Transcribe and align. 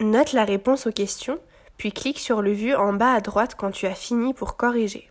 Note 0.00 0.32
la 0.32 0.44
réponse 0.44 0.86
aux 0.86 0.92
questions, 0.92 1.40
puis 1.76 1.90
clique 1.90 2.20
sur 2.20 2.40
le 2.40 2.52
vu 2.52 2.72
en 2.72 2.92
bas 2.92 3.14
à 3.14 3.20
droite 3.20 3.56
quand 3.56 3.72
tu 3.72 3.86
as 3.86 3.96
fini 3.96 4.32
pour 4.32 4.56
corriger. 4.56 5.10